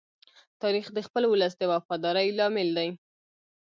تاریخ 0.61 0.85
د 0.93 0.97
خپل 1.07 1.23
ولس 1.27 1.53
د 1.57 1.63
وفادارۍ 1.71 2.27
لامل 2.37 2.69
دی. 2.77 2.89